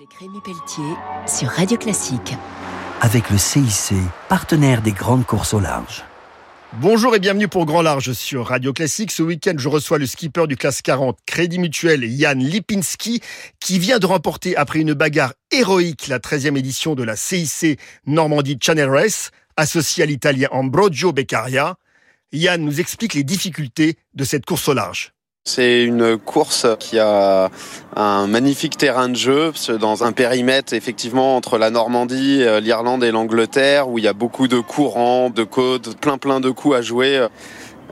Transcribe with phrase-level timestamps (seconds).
[0.00, 0.94] Avec Rémi Pelletier
[1.26, 2.34] sur Radio Classique.
[3.00, 3.96] Avec le CIC,
[4.28, 6.04] partenaire des grandes courses au large.
[6.74, 9.10] Bonjour et bienvenue pour Grand Large sur Radio Classique.
[9.10, 13.20] Ce week-end, je reçois le skipper du classe 40 Crédit Mutuel, Yann Lipinski,
[13.58, 18.58] qui vient de remporter après une bagarre héroïque la 13e édition de la CIC Normandie
[18.62, 21.74] Channel Race, associé à l'italien Ambrogio Beccaria.
[22.30, 25.12] Yann nous explique les difficultés de cette course au large.
[25.50, 27.48] C'est une course qui a
[27.96, 29.50] un magnifique terrain de jeu
[29.80, 34.12] dans un périmètre effectivement entre la Normandie, euh, l'Irlande et l'Angleterre où il y a
[34.12, 37.26] beaucoup de courants, de côtes, plein plein de coups à jouer.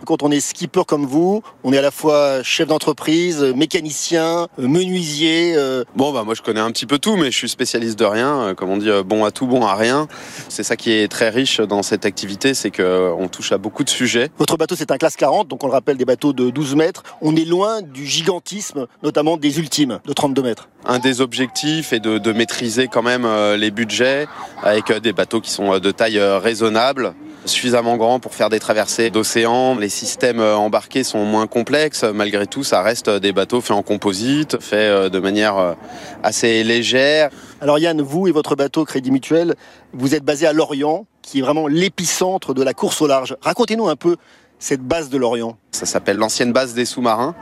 [0.06, 5.54] Quand on est skipper comme vous, on est à la fois chef d'entreprise, mécanicien, menuisier.
[5.56, 5.82] Euh.
[5.96, 8.36] Bon bah moi je connais un petit peu tout, mais je suis spécialiste de rien.
[8.36, 10.06] Euh, comme on dit, bon à tout, bon à rien.
[10.48, 13.90] C'est ça qui est très riche dans cette activité, c'est qu'on touche à beaucoup de
[13.90, 14.30] sujets.
[14.38, 17.02] Votre bateau c'est un classe 40, donc on le rappelle des bateaux de 12 mètres.
[17.20, 20.68] On est loin du gigantisme, notamment des ultimes de 32 mètres.
[20.84, 24.28] Un des objectifs est de, de maîtriser quand même euh, les budgets
[24.62, 27.14] avec des bateaux qui sont de taille raisonnable
[27.46, 29.76] suffisamment grand pour faire des traversées d'océan.
[29.76, 32.04] Les systèmes euh, embarqués sont moins complexes.
[32.04, 35.74] Malgré tout, ça reste des bateaux faits en composite, faits euh, de manière euh,
[36.22, 37.30] assez légère.
[37.60, 39.54] Alors Yann, vous et votre bateau Crédit Mutuel,
[39.92, 43.36] vous êtes basé à Lorient, qui est vraiment l'épicentre de la course au large.
[43.40, 44.16] Racontez-nous un peu
[44.58, 47.34] cette base de Lorient Ça s'appelle l'ancienne base des sous-marins.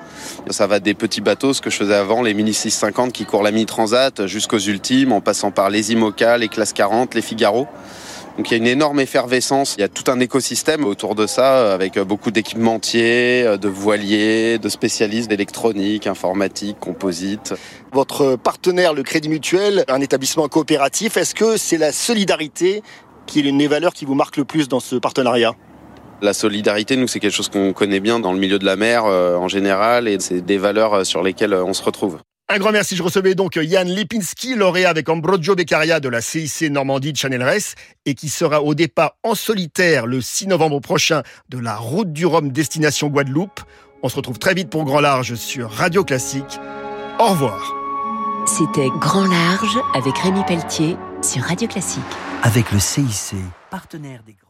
[0.50, 3.42] Ça va des petits bateaux, ce que je faisais avant, les Mini 650 qui courent
[3.42, 7.68] la Mini Transat, jusqu'aux ultimes, en passant par les IMOCA, les Classes 40, les Figaro.
[8.36, 11.26] Donc il y a une énorme effervescence, il y a tout un écosystème autour de
[11.26, 17.54] ça, avec beaucoup d'équipementiers, de voiliers, de spécialistes d'électronique, informatique, composite.
[17.92, 22.82] Votre partenaire, le Crédit Mutuel, un établissement coopératif, est-ce que c'est la solidarité
[23.26, 25.54] qui est l'une des valeurs qui vous marque le plus dans ce partenariat?
[26.22, 29.04] La solidarité, nous, c'est quelque chose qu'on connaît bien dans le milieu de la mer
[29.04, 32.18] euh, en général et c'est des valeurs euh, sur lesquelles euh, on se retrouve.
[32.50, 32.94] Un grand merci.
[32.94, 37.74] Je recevais donc Yann Lipinski, lauréat avec Ambrogio Beccaria de la CIC Normandie Channel Race
[38.04, 42.26] et qui sera au départ en solitaire le 6 novembre prochain de la route du
[42.26, 43.60] Rhum destination Guadeloupe.
[44.02, 46.60] On se retrouve très vite pour Grand Large sur Radio Classique.
[47.18, 47.74] Au revoir.
[48.46, 52.02] C'était Grand Large avec Rémi Pelletier sur Radio Classique.
[52.42, 53.36] Avec le CIC,
[53.70, 54.43] partenaire des grands